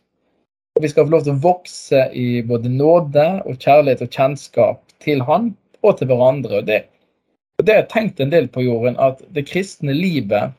Og 0.76 0.84
vi 0.84 0.90
skal 0.92 1.06
få 1.08 1.14
lov 1.14 1.24
til 1.24 1.38
å 1.38 1.44
vokse 1.44 2.02
i 2.12 2.42
både 2.44 2.68
nåde 2.72 3.26
og 3.48 3.62
kjærlighet 3.64 4.02
og 4.04 4.12
kjennskap 4.12 4.82
til 5.04 5.24
Han 5.24 5.54
og 5.86 5.98
til 6.00 6.10
hverandre. 6.10 6.60
Og 6.60 6.68
det, 6.68 6.82
og 7.56 7.64
det 7.68 7.74
har 7.74 7.84
jeg 7.84 7.92
tenkt 7.94 8.20
en 8.20 8.34
del 8.34 8.50
på, 8.52 8.66
jorden, 8.66 8.98
at 9.00 9.22
det 9.32 9.46
kristne 9.48 9.96
livet 9.96 10.52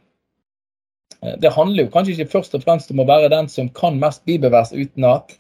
eh, 1.20 1.35
det 1.42 1.52
handler 1.52 1.85
jo 1.85 1.92
kanskje 1.92 2.14
ikke 2.14 2.32
først 2.38 2.56
og 2.56 2.64
fremst 2.64 2.94
om 2.94 3.02
å 3.04 3.08
være 3.08 3.32
den 3.35 3.50
som 3.52 3.68
kan 3.76 3.99
mest 4.00 4.25
bibelvers 4.28 4.73
utenat, 4.73 5.37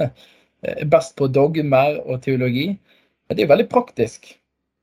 er 0.66 0.90
best 0.92 1.16
på 1.16 1.30
dogmer 1.32 1.96
og 2.04 2.20
teologi. 2.26 2.74
Men 3.26 3.36
det 3.36 3.42
er 3.42 3.48
jo 3.48 3.54
veldig 3.54 3.70
praktisk. 3.72 4.28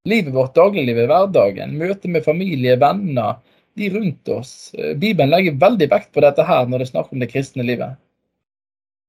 Livet 0.09 0.33
vårt, 0.33 0.55
dagliglivet, 0.57 1.05
hverdagen, 1.07 1.77
møte 1.77 2.09
med 2.11 2.25
familie, 2.25 2.79
venner, 2.81 3.37
de 3.77 3.93
rundt 3.93 4.33
oss. 4.33 4.73
Eh, 4.73 4.97
Bibelen 4.97 5.29
legger 5.29 5.61
veldig 5.61 5.91
vekt 5.93 6.09
på 6.17 6.25
dette 6.25 6.49
her 6.49 6.65
når 6.65 6.81
det 6.81 6.89
er 6.89 6.95
snakk 6.95 7.13
om 7.13 7.21
det 7.21 7.29
kristne 7.29 7.65
livet. 7.69 7.93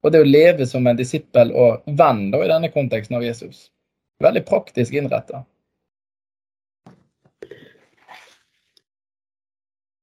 Og 0.04 0.12
det 0.12 0.20
å 0.20 0.28
leve 0.28 0.66
som 0.68 0.86
en 0.86 0.98
disippel 0.98 1.50
og 1.56 1.86
venn 1.98 2.28
da, 2.32 2.42
i 2.44 2.50
denne 2.50 2.70
konteksten 2.72 3.16
av 3.16 3.24
Jesus. 3.24 3.70
Veldig 4.22 4.44
praktisk 4.46 4.92
innretta. 4.94 5.42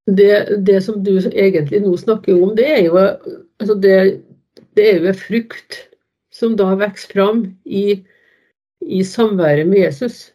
Det, 0.09 0.57
det, 0.65 0.81
som 0.81 1.03
du 1.05 1.13
egentlig 1.29 1.83
nå 1.83 1.93
snakker 2.01 2.41
om, 2.41 2.55
det 2.57 2.65
er 2.65 2.81
jo, 2.87 2.97
altså 3.61 3.75
det, 3.77 3.97
det 4.75 4.87
er 4.89 5.05
jo 5.05 5.13
frukt 5.15 5.77
som 6.33 6.57
da 6.57 6.71
vokser 6.73 7.13
fram 7.13 7.43
i, 7.63 8.01
i 8.81 9.03
samværet 9.05 9.69
med 9.69 9.85
Jesus. 9.85 10.31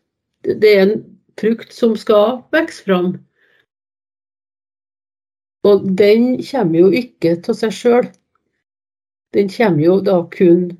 Det 0.46 0.70
er 0.70 0.82
en 0.85 0.99
frukt 1.40 1.75
som 1.75 1.96
skal 1.99 2.38
vokse 2.54 2.87
fram. 2.87 3.16
Og 5.66 5.82
den 5.99 6.37
kommer 6.46 6.78
jo 6.78 6.92
ikke 6.94 7.35
til 7.42 7.58
seg 7.58 7.75
sjøl. 7.75 8.08
Den 9.35 9.49
kommer 9.52 9.83
jo 9.83 10.00
da 10.00 10.21
kun 10.33 10.71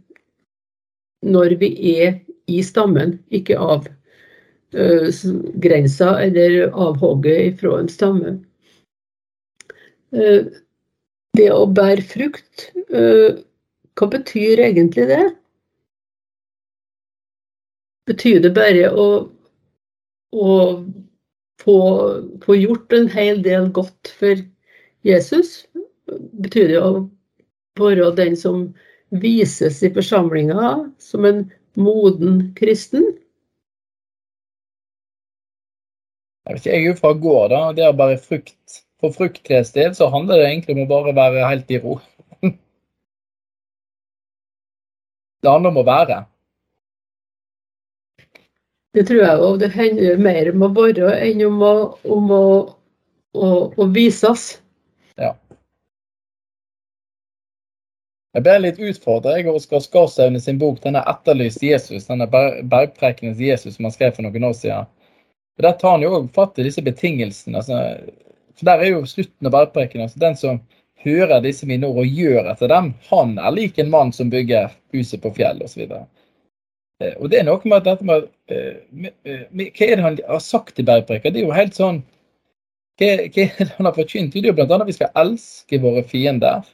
når 1.27 1.57
vi 1.61 1.71
er 1.97 2.21
i 2.47 2.63
stammen, 2.63 3.17
ikke 3.35 3.57
av 3.59 3.89
uh, 4.77 5.09
grensa 5.63 6.13
eller 6.23 6.69
avhogget 6.71 7.59
fra 7.61 7.81
en 7.81 7.91
stamme. 7.91 8.37
Uh, 10.15 10.47
det 11.37 11.49
å 11.53 11.67
bære 11.67 12.05
frukt, 12.07 12.69
uh, 12.95 13.43
hva 13.97 14.11
betyr 14.13 14.63
egentlig 14.69 15.09
det? 15.11 15.25
Betyr 18.07 18.39
det 18.45 18.53
bare 18.55 18.93
å, 18.93 19.09
å 20.37 20.53
få, 21.63 21.79
få, 22.45 22.55
gjort 22.55 22.95
en 22.95 23.09
hel 23.11 23.43
del 23.43 23.73
godt 23.75 24.13
for 24.21 24.39
Jesus? 25.07 25.65
Betyr 26.45 26.71
det 26.71 26.83
å 26.83 26.93
være 27.79 28.11
den 28.17 28.37
som 28.37 28.67
vises 29.23 29.83
i 29.87 29.93
forsamlinga 29.95 30.73
som 30.99 31.25
en 31.29 31.45
moden 31.77 32.55
kristen? 32.57 33.05
Jeg, 36.47 36.55
vet 36.55 36.67
ikke, 36.67 36.73
jeg 36.73 36.83
er 36.83 36.89
jo 36.89 36.99
fra 37.01 37.13
gård, 37.13 37.51
da. 37.51 37.63
Det 37.75 37.85
er 37.87 37.97
bare 37.97 38.19
frukt. 38.23 38.83
For 39.03 39.13
sted, 39.69 39.93
så 39.93 40.09
handler 40.09 40.41
det 40.41 40.47
egentlig 40.47 40.75
om 40.77 40.87
å 40.87 40.89
bare 40.89 41.13
være 41.15 41.49
helt 41.51 41.71
i 41.71 41.79
ro. 41.83 41.99
Det 45.43 45.51
handler 45.53 45.71
om 45.75 45.83
å 45.83 45.85
være. 45.87 46.17
Det 48.97 49.05
tror 49.05 49.21
jeg 49.21 49.43
òg. 49.45 49.59
Det 49.61 49.69
handler 49.75 50.23
mer 50.25 50.49
om 50.55 50.65
å 50.65 50.71
være 50.79 51.13
enn 51.27 51.43
om 51.45 51.61
å, 51.63 51.75
om 52.17 52.33
å, 52.33 52.47
å, 53.37 53.51
å 53.77 53.89
vises. 53.93 54.47
Jeg 58.37 58.45
ble 58.45 58.55
litt 58.61 58.81
utfordret 58.85 59.47
av 59.49 59.55
Oskar 59.57 59.81
Skarsaune 59.81 60.41
sin 60.45 60.59
bok, 60.61 60.83
denne 60.83 61.01
'Etterlyst 61.01 61.63
Jesus', 61.65 62.09
denne 62.11 62.27
bergprekenes 62.29 63.39
Jesus 63.41 63.79
som 63.79 63.87
han 63.89 63.95
skrev 63.95 64.13
for 64.13 64.27
noen 64.27 64.45
år 64.45 64.53
siden. 64.53 64.85
Og 65.57 65.63
Der 65.65 65.73
tar 65.73 65.95
han 65.95 66.03
jo 66.05 66.11
òg 66.19 66.27
fatt 66.35 66.59
i 66.59 66.67
disse 66.67 66.85
betingelsene. 66.85 67.57
Altså, 67.57 67.97
for 68.57 68.69
Der 68.69 68.85
er 68.85 68.91
jo 68.91 69.07
slutten 69.07 69.49
av 69.49 69.53
bergprekenen. 69.53 70.03
Altså, 70.03 70.21
den 70.21 70.37
som 70.37 70.61
hører 71.01 71.41
disse 71.41 71.67
mine 71.67 71.89
ord 71.89 72.05
og 72.05 72.13
gjør 72.21 72.53
etter 72.53 72.69
dem, 72.69 72.95
han 73.09 73.39
er 73.39 73.57
lik 73.57 73.79
en 73.79 73.91
mann 73.91 74.13
som 74.13 74.31
bygger 74.31 74.69
huset 74.93 75.23
på 75.23 75.33
fjell 75.33 75.63
osv. 75.65 75.89
Og, 75.89 76.07
eh, 77.01 77.15
og 77.17 77.31
det 77.31 77.41
er 77.41 77.49
noe 77.49 77.61
med 77.65 77.77
at 77.79 77.85
dette 77.85 78.05
med, 78.05 78.29
med, 78.91 79.13
eh, 79.25 79.47
med, 79.51 79.73
Hva 79.73 79.87
er 79.87 79.97
det 79.97 80.05
han 80.05 80.19
har 80.29 80.45
sagt 80.45 80.79
i 80.79 80.85
bergpreken? 80.85 81.33
Det 81.33 81.41
er 81.41 81.49
jo 81.49 81.57
helt 81.57 81.75
sånn 81.75 82.03
hva, 83.01 83.17
hva 83.17 83.43
er 83.45 83.65
det 83.65 83.73
han 83.77 83.89
har 83.89 83.97
forkynt? 83.97 84.33
Det 84.33 84.45
er 84.45 84.53
jo 84.53 84.59
bl.a. 84.61 84.77
at 84.77 84.87
vi 84.87 84.93
skal 84.93 85.13
elske 85.25 85.81
våre 85.81 86.05
fiender. 86.05 86.69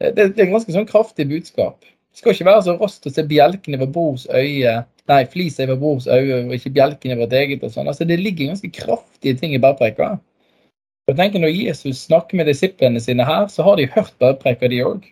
Eh, 0.00 0.14
det, 0.14 0.32
det 0.34 0.42
er 0.42 0.48
en 0.48 0.56
ganske 0.56 0.74
sånn 0.74 0.88
kraftig 0.88 1.28
budskap. 1.30 1.84
Det 1.84 2.22
skal 2.22 2.34
ikke 2.34 2.48
være 2.48 2.64
så 2.66 2.76
raskt 2.80 3.06
å 3.06 3.12
se 3.14 3.26
bjelken 3.26 3.76
over 3.78 3.92
brors 3.94 4.26
øye, 4.34 4.80
nei, 5.10 5.20
flisa 5.30 5.66
over 5.66 5.78
brors 5.78 6.08
øye, 6.10 6.42
og 6.46 6.56
ikke 6.56 6.74
bjelken 6.74 7.14
over 7.14 7.26
vårt 7.26 7.38
eget. 7.38 7.62
og 7.62 7.74
sånn. 7.74 7.88
Altså, 7.90 8.04
Det 8.08 8.18
ligger 8.18 8.50
ganske 8.50 8.72
kraftige 8.74 9.38
ting 9.38 9.54
i 9.54 9.62
bergpreka. 9.62 10.18
Jeg 11.08 11.16
tenker 11.16 11.40
Når 11.42 11.54
Jesus 11.54 12.04
snakker 12.06 12.36
med 12.36 12.46
disiplene 12.46 13.00
sine 13.00 13.24
her, 13.26 13.48
så 13.48 13.62
har 13.66 13.76
de 13.76 13.86
hørt 13.86 14.14
bergpreka, 14.18 14.68
de 14.68 14.84
òg. 14.84 15.06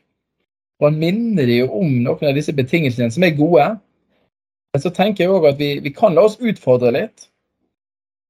Og 0.79 0.91
han 0.91 0.99
minner 0.99 1.47
de 1.47 1.59
jo 1.59 1.71
om 1.75 1.91
noen 2.05 2.29
av 2.31 2.37
disse 2.37 2.55
betingelsene 2.55 3.11
som 3.11 3.25
er 3.27 3.35
gode. 3.35 3.67
Men 4.73 4.83
så 4.83 4.93
tenker 4.95 5.25
jeg 5.25 5.33
òg 5.35 5.49
at 5.49 5.59
vi, 5.59 5.79
vi, 5.83 5.91
kan 5.91 6.15
la 6.15 6.23
oss 6.29 6.39
utfordre 6.39 6.93
litt. 6.95 7.27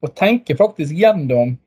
Og 0.00 0.14
tenke 0.16 0.56
faktisk 0.56 0.94
gjennom 0.96 1.58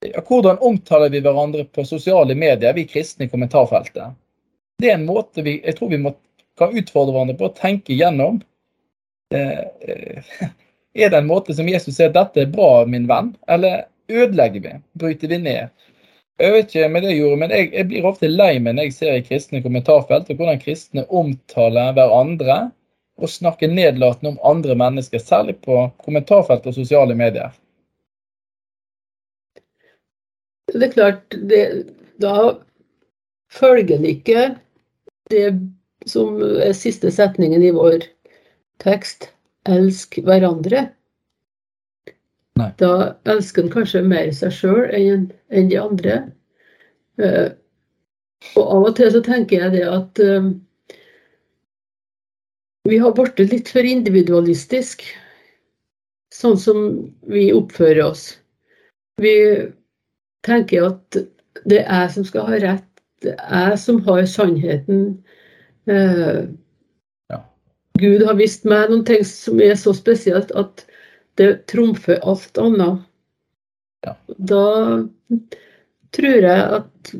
hvordan 0.00 0.58
omtaler 0.58 1.10
vi 1.10 1.20
hverandre 1.20 1.64
på 1.64 1.84
sosiale 1.84 2.34
medier, 2.34 2.74
vi 2.74 2.86
kristne 2.88 3.26
i 3.26 3.28
kommentarfeltet. 3.28 4.16
Det 4.80 4.88
er 4.88 4.96
en 4.96 5.06
måte 5.08 5.44
vi, 5.44 5.58
jeg 5.64 5.76
tror 5.76 5.90
vi 5.92 6.00
må, 6.00 6.14
kan 6.58 6.72
utfordre 6.76 7.12
hverandre 7.12 7.36
på 7.36 7.50
å 7.50 7.56
tenke 7.56 7.96
gjennom. 7.96 8.40
Eh, 9.34 9.60
eh, 9.60 10.32
er 11.04 11.12
det 11.12 11.20
en 11.20 11.28
måte 11.28 11.54
som 11.54 11.68
Jesus 11.68 11.98
sier 11.98 12.12
dette 12.14 12.46
er 12.46 12.52
bra, 12.52 12.86
min 12.88 13.08
venn? 13.10 13.34
Eller 13.48 13.84
ødelegger 14.08 14.64
vi, 14.64 14.74
bryter 14.98 15.34
vi 15.34 15.42
ned. 15.44 15.68
Jeg 16.40 16.52
vet 16.54 16.70
ikke 16.70 16.88
med 16.88 17.04
det 17.04 17.12
jeg 17.12 17.20
gjorde, 17.20 17.38
men 17.42 17.52
jeg, 17.52 17.68
jeg 17.74 17.86
blir 17.90 18.06
ofte 18.08 18.28
lei 18.32 18.54
meg 18.64 18.78
når 18.78 18.86
jeg 18.88 18.96
ser 18.96 19.16
i 19.18 19.24
kristne 19.26 19.60
kommentarfelt 19.60 20.30
og 20.32 20.38
hvordan 20.38 20.62
kristne 20.62 21.04
omtaler 21.12 21.92
hverandre 21.98 22.62
og 23.20 23.28
snakker 23.28 23.68
nedlatende 23.68 24.32
om 24.32 24.38
andre 24.48 24.72
mennesker, 24.80 25.20
særlig 25.20 25.58
på 25.60 25.82
kommentarfelt 26.00 26.64
og 26.64 26.78
sosiale 26.78 27.12
medier. 27.18 27.52
Det 30.72 30.86
er 30.86 30.94
klart, 30.94 31.36
det, 31.50 31.62
da 32.22 32.34
følger 33.50 33.98
det 34.02 34.16
ikke 34.18 34.46
det 35.30 35.50
som 36.08 36.40
er 36.40 36.72
siste 36.76 37.10
setningen 37.12 37.62
i 37.62 37.72
vår 37.74 38.06
tekst, 38.82 39.28
elsk 39.68 40.18
hverandre. 40.24 40.88
Nei. 42.60 42.70
Da 42.80 43.16
elsker 43.30 43.64
en 43.64 43.72
kanskje 43.72 44.02
mer 44.04 44.30
seg 44.36 44.54
sjøl 44.56 44.88
enn, 44.96 45.28
enn 45.52 45.70
de 45.70 45.78
andre. 45.80 46.18
Uh, 47.20 47.52
og 48.56 48.64
av 48.64 48.88
og 48.90 48.94
til 48.96 49.12
så 49.12 49.22
tenker 49.24 49.64
jeg 49.64 49.74
det 49.76 49.86
at 49.88 50.22
uh, 50.24 50.50
vi 52.88 53.00
har 53.00 53.12
blitt 53.16 53.42
litt 53.52 53.68
for 53.68 53.86
individualistisk, 53.86 55.04
sånn 56.32 56.56
som 56.58 56.86
vi 57.28 57.50
oppfører 57.52 58.06
oss. 58.06 58.24
Vi 59.20 59.34
tenker 60.46 60.76
jeg 60.76 60.90
at 60.90 61.20
det 61.68 61.82
er 61.82 62.04
jeg 62.04 62.14
som 62.16 62.26
skal 62.28 62.48
ha 62.48 62.60
rett, 62.62 62.88
det 63.24 63.34
er 63.36 63.72
jeg 63.72 63.80
som 63.82 64.00
har 64.06 64.22
sannheten. 64.30 65.02
Eh, 65.90 66.40
ja. 67.32 67.40
Gud 68.00 68.24
har 68.28 68.38
vist 68.38 68.64
meg 68.68 68.88
noen 68.90 69.04
ting 69.08 69.24
som 69.28 69.60
er 69.60 69.76
så 69.80 69.94
spesielt 69.96 70.52
at 70.56 70.86
det 71.40 71.66
trumfer 71.70 72.20
alt 72.26 72.60
annet. 72.60 73.04
Ja. 74.06 74.14
Da 74.38 74.64
tror 76.16 76.46
jeg 76.46 76.80
at 76.80 77.12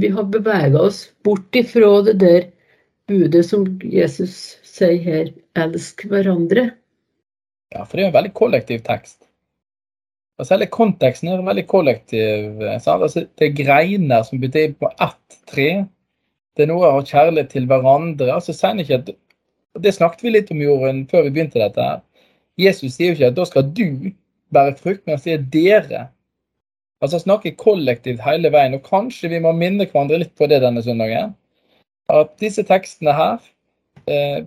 vi 0.00 0.10
har 0.10 0.26
bevega 0.26 0.80
oss 0.88 1.06
bort 1.24 1.56
ifra 1.56 2.02
det 2.08 2.18
der 2.20 2.48
budet 3.08 3.44
som 3.46 3.66
Jesus 3.84 4.58
sier 4.66 4.98
her, 5.04 5.30
elsk 5.60 6.06
hverandre. 6.10 6.70
Ja, 7.74 7.84
for 7.84 7.96
det 7.96 8.04
er 8.04 8.10
en 8.10 8.16
veldig 8.16 8.34
kollektiv 8.36 8.82
tekst. 8.86 9.22
Altså, 10.38 10.54
hele 10.56 10.66
konteksten 10.66 11.30
er 11.30 11.42
veldig 11.46 11.66
kollektiv. 11.70 12.62
Altså, 12.66 13.26
det 13.38 13.48
er 13.48 13.58
greiner 13.58 14.24
som 14.26 14.40
betyr 14.42 14.74
på 14.80 14.90
ett 14.90 15.38
tre. 15.50 15.68
Det 16.54 16.64
er 16.64 16.70
noe 16.70 16.88
å 16.88 16.96
ha 16.96 17.04
kjærlighet 17.06 17.52
til 17.54 17.68
hverandre. 17.70 18.32
Altså, 18.34 18.54
ikke 18.54 19.00
at, 19.00 19.14
Det 19.82 19.94
snakket 19.94 20.22
vi 20.22 20.30
litt 20.30 20.50
om, 20.50 20.60
Jorunn, 20.62 21.06
før 21.10 21.24
vi 21.26 21.30
begynte 21.34 21.58
dette. 21.58 21.82
her. 21.82 22.02
Jesus 22.58 22.94
sier 22.94 23.10
jo 23.10 23.14
ikke 23.18 23.30
at 23.32 23.38
da 23.38 23.44
skal 23.44 23.70
du 23.74 24.12
bære 24.54 24.76
frukt, 24.78 25.02
men 25.06 25.16
han 25.16 25.22
sier 25.22 25.38
dere. 25.38 26.08
Altså 27.02 27.18
snakke 27.18 27.56
kollektivt 27.58 28.22
hele 28.24 28.50
veien. 28.54 28.74
Og 28.74 28.86
kanskje 28.86 29.30
vi 29.32 29.40
må 29.42 29.52
minne 29.52 29.86
hverandre 29.86 30.22
litt 30.22 30.34
på 30.38 30.48
det 30.50 30.62
denne 30.62 30.82
søndagen. 30.82 31.34
at 32.08 32.34
disse 32.38 32.60
tekstene 32.62 33.14
her, 33.16 33.38
eh, 33.40 33.53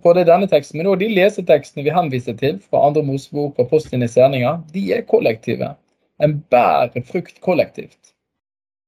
både 0.03 0.25
denne 0.27 0.47
teksten, 0.49 0.77
men 0.79 0.89
også 0.91 1.01
de 1.01 1.09
lesetekstene 1.15 1.85
vi 1.85 1.93
henviser 1.93 2.37
til 2.37 2.59
fra 2.61 2.83
andre 2.87 3.03
Mosebok 3.05 3.59
og 3.61 3.69
Postens 3.71 4.17
gjerninger, 4.17 4.61
de 4.73 4.83
er 4.93 5.05
kollektive. 5.09 5.73
En 6.21 6.37
bærer 6.51 7.05
frukt 7.05 7.41
kollektivt. 7.45 8.13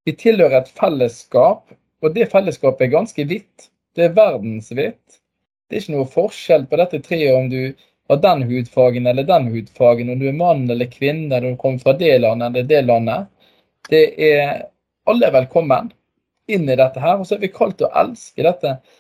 Vi 0.06 0.16
tilhører 0.18 0.62
et 0.62 0.72
fellesskap, 0.74 1.66
og 2.02 2.16
det 2.16 2.30
fellesskapet 2.32 2.88
er 2.88 2.96
ganske 2.96 3.26
vidt. 3.30 3.70
Det 3.96 4.08
er 4.08 4.16
verdensvidt. 4.18 5.20
Det 5.70 5.78
er 5.78 5.84
ikke 5.84 5.98
noe 5.98 6.10
forskjell 6.10 6.66
på 6.70 6.80
dette 6.80 7.02
treet 7.06 7.36
om 7.38 7.50
du 7.52 7.76
har 8.10 8.22
den 8.24 8.42
hudfargen 8.50 9.06
eller 9.08 9.28
den 9.28 9.52
hudfargen, 9.54 10.10
om 10.10 10.22
du 10.22 10.30
er 10.30 10.38
mann 10.38 10.66
eller 10.70 10.90
kvinne, 10.90 11.30
eller 11.30 11.54
du 11.54 11.60
kommer 11.62 11.84
fra 11.84 11.94
det 11.98 12.16
landet 12.24 12.50
eller 12.50 12.70
det 12.72 12.82
landet. 12.88 13.28
Det 13.90 14.04
er 14.18 14.70
alle 15.10 15.30
er 15.30 15.36
velkommen 15.36 15.92
inn 16.50 16.66
i 16.70 16.78
dette 16.78 17.02
her. 17.02 17.20
Og 17.20 17.28
så 17.28 17.38
er 17.38 17.44
vi 17.44 17.52
kalt 17.54 17.82
å 17.86 17.92
elske 18.02 18.46
dette 18.46 18.74
eh, 18.74 18.98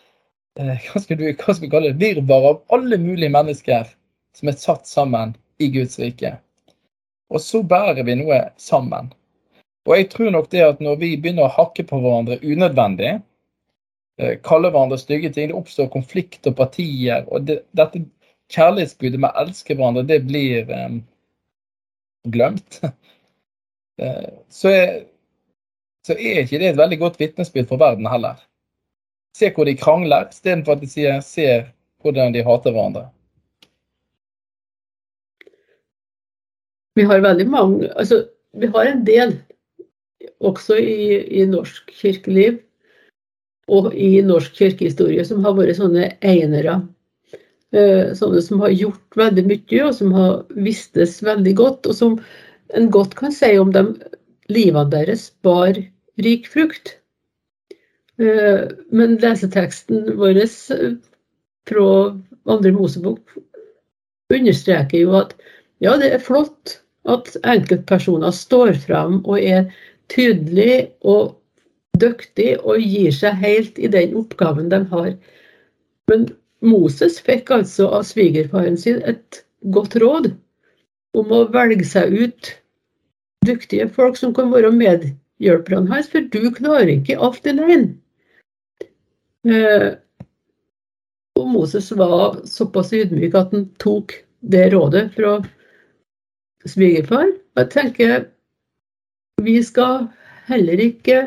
hva 0.60 1.00
skal, 1.02 1.20
du, 1.20 1.26
hva 1.30 1.54
skal 1.54 1.66
vi 1.66 1.72
kalle 1.72 1.94
det, 1.94 2.02
virvar 2.02 2.50
av 2.50 2.76
alle 2.76 3.00
mulige 3.00 3.32
mennesker 3.32 3.88
som 4.36 4.52
er 4.52 4.60
satt 4.60 4.88
sammen 4.88 5.34
i 5.60 5.70
Guds 5.72 6.00
rike. 6.00 6.36
Og 7.30 7.42
så 7.44 7.62
bærer 7.64 8.04
vi 8.08 8.18
noe 8.20 8.42
sammen. 8.60 9.12
Og 9.88 9.96
jeg 9.96 10.10
tror 10.14 10.32
nok 10.34 10.50
det 10.52 10.64
at 10.66 10.82
når 10.84 11.00
vi 11.02 11.16
begynner 11.18 11.48
å 11.48 11.56
hakke 11.56 11.86
på 11.88 12.00
hverandre 12.02 12.40
unødvendig, 12.44 13.20
eh, 14.20 14.36
kalle 14.46 14.72
hverandre 14.74 15.00
stygge 15.02 15.32
ting, 15.34 15.50
det 15.50 15.58
oppstår 15.58 15.92
konflikt 15.94 16.48
og 16.48 16.58
partier. 16.58 17.26
og 17.28 17.48
det, 17.48 17.62
dette 17.72 18.04
kjærlighetsbudet 18.54 19.20
med 19.22 19.30
å 19.30 19.46
elske 19.46 19.76
hverandre, 19.76 20.04
det 20.10 20.20
blir 20.26 20.70
um, 20.74 21.04
glemt. 22.28 22.82
Eh, 24.00 24.28
så, 24.48 24.70
er, 24.72 24.92
så 26.08 26.16
er 26.16 26.46
ikke 26.46 26.62
det 26.62 26.70
et 26.70 26.78
veldig 26.80 26.98
godt 27.02 27.18
vitnesbyrd 27.20 27.66
for 27.68 27.82
verden 27.82 28.06
heller. 28.08 28.38
Se 29.40 29.52
hvor 29.56 29.70
de 29.70 29.78
krangler, 29.80 30.28
istedenfor 30.34 30.76
at 30.76 30.84
de 30.84 30.90
sier 30.92 31.22
'se 31.24 31.64
hvordan 32.04 32.34
de 32.34 32.44
hater 32.44 32.76
hverandre'. 32.76 33.10
Vi 36.96 37.04
har 37.08 37.22
veldig 37.24 37.48
mange 37.48 37.90
Altså, 37.96 38.28
vi 38.54 38.68
har 38.68 38.84
en 38.84 39.06
del 39.06 39.40
også 40.40 40.76
i, 40.76 41.42
i 41.42 41.46
norsk 41.46 41.92
kirkeliv 41.92 42.60
og 43.68 43.94
i 43.96 44.22
norsk 44.22 44.56
kirkehistorie 44.56 45.24
som 45.26 45.44
har 45.44 45.54
vært 45.54 45.78
sånne 45.78 46.18
einere 46.22 46.82
Eh, 47.70 48.16
sånne 48.18 48.42
som 48.42 48.64
har 48.64 48.74
gjort 48.74 49.18
veldig 49.18 49.44
mye, 49.46 49.82
og 49.86 49.92
som 49.94 50.14
har 50.16 50.40
vistes 50.58 51.20
veldig 51.22 51.54
godt, 51.60 51.86
og 51.86 51.94
som 51.94 52.16
en 52.74 52.88
godt 52.90 53.14
kan 53.20 53.34
si 53.34 53.52
om 53.62 53.74
dem, 53.76 53.94
livene 54.50 54.90
deres 54.90 55.28
bar 55.46 55.78
rik 56.26 56.50
frukt. 56.50 56.96
Eh, 58.20 58.68
men 58.92 59.16
leseteksten 59.22 60.18
vår 60.20 60.42
eh, 60.44 60.96
fra 61.70 61.90
andre 62.52 62.72
Mosebok 62.76 63.38
understreker 64.34 65.00
jo 65.00 65.14
at 65.22 65.36
ja, 65.80 65.96
det 65.96 66.12
er 66.12 66.24
flott 66.24 66.80
at 67.08 67.32
enkeltpersoner 67.48 68.34
står 68.36 68.74
fram 68.84 69.22
og 69.24 69.40
er 69.40 69.70
tydelige 70.12 70.90
og 71.08 71.38
dyktige 72.02 72.58
og 72.60 72.84
gir 72.84 73.16
seg 73.16 73.40
helt 73.40 73.80
i 73.80 73.88
den 73.92 74.18
oppgaven 74.20 74.68
de 74.72 74.82
har. 74.92 75.14
Men 76.12 76.28
Moses 76.66 77.22
fikk 77.24 77.54
altså 77.56 77.88
av 77.96 78.04
svigerfaren 78.10 78.78
sin 78.80 79.00
et 79.08 79.44
godt 79.76 79.96
råd 80.04 80.34
om 81.18 81.32
å 81.32 81.46
velge 81.54 81.88
seg 81.88 82.12
ut 82.12 82.52
dyktige 83.48 83.88
folk 83.96 84.20
som 84.20 84.36
kan 84.36 84.52
være 84.52 84.74
medhjelperne 84.76 85.88
hans, 85.94 86.12
for 86.12 86.28
du 86.36 86.52
klarer 86.56 86.92
ikke 86.98 87.16
alt 87.16 87.48
alene. 87.48 87.96
Eh, 89.48 89.94
og 91.40 91.48
Moses 91.48 91.92
var 91.96 92.42
såpass 92.50 92.92
ydmyk 92.94 93.38
at 93.40 93.54
han 93.56 93.70
tok 93.80 94.18
det 94.40 94.70
rådet 94.74 95.06
fra 95.16 95.38
svigerfar. 96.68 97.32
Og 97.56 97.64
jeg 97.64 97.72
tenker 97.76 98.28
vi 99.44 99.60
skal 99.64 100.10
heller 100.50 100.82
ikke 100.84 101.22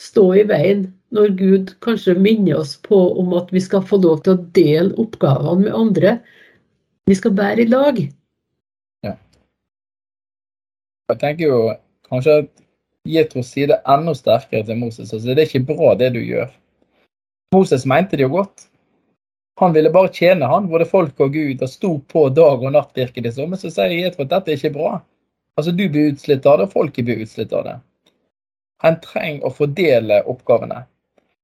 stå 0.00 0.24
i 0.40 0.46
veien 0.48 0.86
når 1.14 1.34
Gud 1.38 1.74
kanskje 1.84 2.16
minner 2.18 2.62
oss 2.62 2.74
på 2.82 2.98
om 3.20 3.34
at 3.38 3.52
vi 3.54 3.60
skal 3.62 3.84
få 3.86 4.00
lov 4.02 4.24
til 4.24 4.34
å 4.34 4.44
dele 4.56 4.96
oppgavene 4.98 5.68
med 5.68 5.76
andre. 5.76 6.16
Vi 7.06 7.14
skal 7.18 7.36
bære 7.36 7.66
i 7.66 7.68
lag. 7.68 8.00
Ja. 9.04 9.14
Jeg 11.12 11.20
tenker 11.20 11.44
jo 11.52 11.60
kanskje 12.08 12.40
at 12.42 12.52
Jetro 13.04 13.44
sier 13.44 13.68
det 13.74 13.82
enda 13.92 14.14
sterkere 14.16 14.64
til 14.64 14.80
Moses. 14.80 15.12
altså 15.12 15.28
Det 15.28 15.44
er 15.44 15.50
ikke 15.50 15.74
bra, 15.74 15.92
det 16.00 16.14
du 16.16 16.22
gjør. 16.24 16.48
Moses 17.54 17.86
mente 17.86 18.18
det 18.18 18.26
jo 18.26 18.34
godt. 18.34 18.68
Han 19.60 19.72
ville 19.72 19.90
bare 19.94 20.10
tjene 20.10 20.46
han, 20.50 20.66
både 20.68 20.86
folk 20.90 21.20
og 21.22 21.32
Gud, 21.32 21.62
og 21.62 21.70
sto 21.70 21.92
på 22.10 22.26
dag 22.34 22.62
og 22.62 22.72
natt, 22.74 22.90
virker 22.98 23.22
det 23.22 23.36
som. 23.36 23.50
Men 23.52 23.60
så 23.60 23.70
sier 23.70 23.92
jeg 23.94 24.10
at 24.10 24.18
dette 24.18 24.50
er 24.50 24.58
ikke 24.58 24.74
bra. 24.74 24.96
Altså, 25.54 25.70
Du 25.70 25.86
blir 25.88 26.10
utslitt 26.12 26.46
av 26.46 26.58
det, 26.58 26.66
og 26.66 26.74
folket 26.74 27.06
blir 27.06 27.22
utslitt 27.22 27.54
av 27.54 27.68
det. 27.68 27.76
Han 28.82 28.98
trenger 29.00 29.46
å 29.46 29.54
fordele 29.54 30.22
oppgavene. 30.26 30.82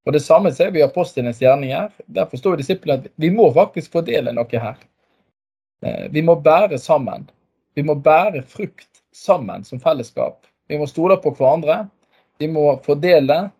Og 0.05 0.13
Det 0.13 0.23
samme 0.23 0.51
ser 0.51 0.71
vi 0.71 0.81
i 0.81 0.85
apostlenes 0.85 1.39
gjerninger. 1.41 1.91
Der 2.07 2.27
forstår 2.29 2.57
disiplene 2.59 3.05
at 3.05 3.11
vi 3.15 3.29
må 3.31 3.47
faktisk 3.53 3.93
fordele 3.93 4.33
noe 4.35 4.63
her. 4.65 4.77
Eh, 5.85 6.07
vi 6.11 6.21
må 6.21 6.35
bære 6.35 6.79
sammen. 6.79 7.29
Vi 7.75 7.83
må 7.83 7.95
bære 7.95 8.43
frukt 8.43 9.01
sammen 9.13 9.63
som 9.63 9.79
fellesskap. 9.79 10.43
Vi 10.67 10.77
må 10.77 10.87
stole 10.89 11.17
på 11.21 11.31
hverandre. 11.37 11.85
Vi 12.39 12.47
må 12.47 12.75
fordele, 12.83 13.51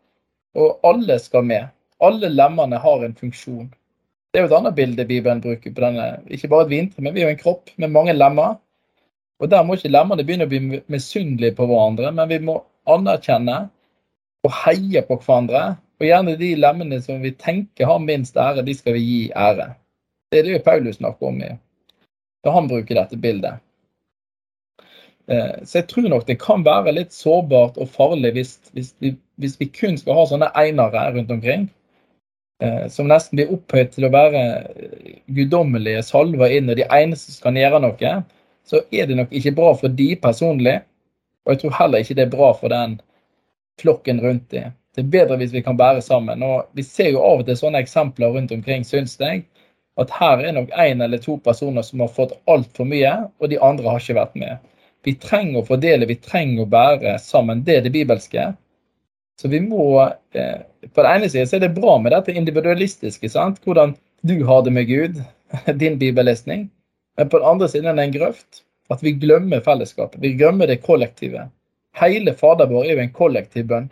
og 0.56 0.80
alle 0.84 1.20
skal 1.20 1.46
med. 1.46 1.70
Alle 2.02 2.32
lemmene 2.32 2.80
har 2.82 3.06
en 3.06 3.16
funksjon. 3.16 3.70
Det 4.32 4.40
er 4.40 4.46
jo 4.46 4.50
et 4.52 4.58
annet 4.58 4.76
bilde 4.78 5.06
Bibelen 5.06 5.42
bruker 5.44 5.74
på 5.74 5.84
denne. 5.84 6.08
Ikke 6.32 6.50
bare 6.52 6.66
et 6.66 6.74
vintre, 6.74 7.04
men 7.04 7.14
vi 7.14 7.22
er 7.22 7.30
jo 7.30 7.36
en 7.36 7.42
kropp 7.42 7.74
med 7.82 7.94
mange 7.94 8.16
lemmer. 8.16 8.58
Og 9.42 9.50
Der 9.50 9.64
må 9.66 9.76
ikke 9.76 9.92
lemmene 9.92 10.24
begynne 10.26 10.46
å 10.46 10.52
bli 10.52 10.82
misunnelige 10.92 11.58
på 11.58 11.66
hverandre, 11.70 12.12
men 12.14 12.30
vi 12.30 12.40
må 12.46 12.60
anerkjenne 12.90 13.58
og 14.46 14.54
heie 14.64 15.02
på 15.06 15.18
hverandre 15.22 15.64
og 16.02 16.08
gjerne 16.08 16.38
de 16.38 16.54
lemmene 16.58 17.02
som 17.02 17.22
vi 17.22 17.34
tenker 17.38 17.90
har 17.90 18.00
minst 18.02 18.38
ære, 18.38 18.64
de 18.66 18.74
skal 18.74 18.96
vi 18.98 19.02
gi 19.06 19.20
ære. 19.38 19.68
Det 20.32 20.40
er 20.40 20.48
det 20.48 20.64
Paulus 20.66 20.98
snakker 20.98 21.28
om 21.28 21.42
da 22.42 22.54
han 22.56 22.70
bruker 22.70 22.98
dette 22.98 23.20
bildet. 23.22 23.60
Eh, 25.30 25.62
så 25.64 25.82
jeg 25.82 25.88
tror 25.92 26.08
nok 26.10 26.26
det 26.28 26.40
kan 26.42 26.66
være 26.66 26.96
litt 26.96 27.14
sårbart 27.14 27.78
og 27.78 27.90
farlig 27.94 28.34
hvis, 28.38 28.56
hvis, 28.74 28.96
vi, 29.04 29.14
hvis 29.38 29.60
vi, 29.60 29.68
kun 29.70 30.00
skal 30.00 30.18
ha 30.18 30.26
sånne 30.30 30.50
einere 30.58 31.06
rundt 31.14 31.34
omkring. 31.34 31.68
Eh, 32.62 32.88
som 32.88 33.08
nesten 33.10 33.40
blir 33.40 33.54
opphøyd 33.56 33.90
til 33.96 34.06
å 34.06 34.12
være 34.14 34.42
guddommelige 35.34 36.04
salver 36.06 36.54
inn, 36.54 36.70
og 36.70 36.78
de 36.78 36.86
eneste 36.86 37.32
som 37.32 37.40
skal 37.40 37.58
gjøre 37.58 37.80
noe. 37.82 38.12
Så 38.70 38.84
er 38.94 39.08
det 39.10 39.18
nok 39.18 39.32
ikke 39.34 39.56
bra 39.58 39.72
for 39.80 39.96
de 40.02 40.12
personlig, 40.22 40.76
og 41.42 41.56
jeg 41.56 41.62
tror 41.64 41.74
heller 41.80 42.04
ikke 42.04 42.18
det 42.20 42.28
er 42.28 42.36
bra 42.36 42.52
for 42.60 42.70
den 42.70 43.00
flokken 43.82 44.22
rundt 44.22 44.52
dem. 44.54 44.76
Det 44.94 45.02
er 45.02 45.10
bedre 45.16 45.40
hvis 45.40 45.56
vi 45.56 45.64
kan 45.66 45.80
bære 45.80 46.04
sammen. 46.06 46.44
Og 46.44 46.70
Vi 46.78 46.84
ser 46.86 47.10
jo 47.16 47.24
av 47.26 47.42
og 47.42 47.48
til 47.48 47.58
sånne 47.58 47.82
eksempler 47.82 48.36
rundt 48.36 48.52
omkring, 48.54 48.86
syns 48.86 49.18
jeg. 49.20 49.46
At 49.98 50.14
her 50.20 50.44
er 50.46 50.54
nok 50.54 50.70
én 50.78 51.02
eller 51.04 51.18
to 51.18 51.38
personer 51.42 51.82
som 51.82 52.04
har 52.04 52.12
fått 52.14 52.36
altfor 52.46 52.86
mye, 52.86 53.14
og 53.40 53.50
de 53.50 53.60
andre 53.60 53.90
har 53.90 54.04
ikke 54.04 54.20
vært 54.20 54.38
med. 54.38 54.60
Vi 55.04 55.16
trenger 55.18 55.62
å 55.62 55.66
fordele, 55.66 56.06
vi 56.06 56.20
trenger 56.22 56.62
å 56.68 56.70
bære 56.70 57.18
sammen. 57.24 57.64
Det 57.66 57.80
er 57.80 57.88
det 57.88 57.96
bibelske. 57.96 58.52
Så 59.40 59.48
vi 59.48 59.62
må 59.64 60.02
eh, 60.02 60.62
På 60.94 61.04
den 61.04 61.12
ene 61.12 61.30
siden 61.30 61.48
så 61.48 61.58
er 61.58 61.64
det 61.66 61.76
bra 61.76 61.98
med 62.02 62.12
dette 62.12 62.34
individualistiske. 62.34 63.30
sant? 63.30 63.62
Hvordan 63.64 63.96
du 64.22 64.44
har 64.46 64.62
det 64.62 64.74
med 64.74 64.88
Gud, 64.88 65.22
din 65.82 65.98
bibellesning. 66.00 66.70
Men 67.18 67.30
på 67.30 67.40
den 67.40 67.48
andre 67.48 67.70
siden 67.70 67.88
er 67.90 67.98
det 67.98 68.04
en 68.04 68.20
grøft. 68.20 68.64
At 68.90 69.04
vi 69.04 69.16
glemmer 69.16 69.64
fellesskapet. 69.64 70.22
Vi 70.22 70.34
glemmer 70.36 70.68
det 70.68 70.82
kollektive. 70.84 71.48
Hele 71.96 72.34
Fader 72.34 72.68
vår 72.68 72.86
er 72.86 72.96
jo 72.96 73.04
en 73.06 73.16
kollektiv 73.16 73.68
bønn. 73.72 73.90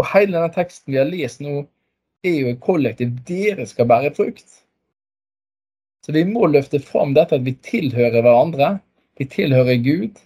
Og 0.00 0.08
hele 0.12 0.34
denne 0.34 0.52
teksten 0.52 0.92
vi 0.92 1.00
har 1.00 1.08
lest 1.08 1.40
nå, 1.40 1.64
er 2.26 2.36
jo 2.40 2.50
en 2.50 2.60
kollektiv. 2.60 3.14
Dere 3.28 3.66
skal 3.66 3.88
bære 3.88 4.12
frukt. 4.16 4.62
Så 6.06 6.12
vi 6.12 6.24
må 6.28 6.46
løfte 6.46 6.78
fram 6.82 7.14
dette 7.16 7.38
at 7.38 7.46
vi 7.46 7.56
tilhører 7.66 8.22
hverandre. 8.22 8.76
Vi 9.18 9.24
tilhører 9.32 9.80
Gud, 9.82 10.18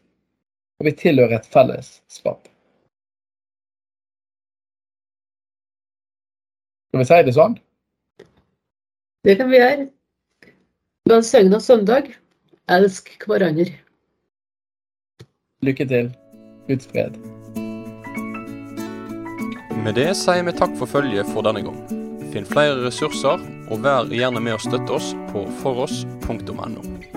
og 0.81 0.88
vi 0.88 0.92
tilhører 0.99 1.38
et 1.38 1.46
fellesskap. 1.49 2.50
Skal 6.90 6.98
vi 6.98 7.07
si 7.07 7.16
det 7.22 7.33
sånn? 7.37 7.53
Det 9.22 9.37
kan 9.38 9.50
vi 9.53 9.61
gjøre. 9.61 9.85
Velsigna 11.07 11.61
søndag. 11.62 12.09
Elsk 12.66 13.12
hverandre. 13.31 13.68
Lykke 15.62 15.87
til. 15.87 16.11
Guds 16.66 16.90
fred. 16.90 17.14
Med 19.85 19.94
det 20.00 20.09
sier 20.18 20.42
vi 20.48 20.57
takk 20.59 20.74
for 20.83 20.90
følget 20.90 21.31
for 21.31 21.46
denne 21.46 21.62
gang. 21.68 21.79
Finn 22.35 22.46
flere 22.46 22.83
ressurser, 22.83 23.38
og 23.70 23.87
vær 23.87 24.11
gjerne 24.11 24.42
med 24.42 24.59
å 24.59 24.62
støtte 24.66 24.98
oss 24.98 25.14
på 25.31 25.46
foross.no. 25.62 27.10